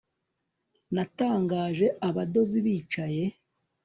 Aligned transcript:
natangaje 0.93 1.87
abadozi 2.07 2.57
bicaye 2.65 3.23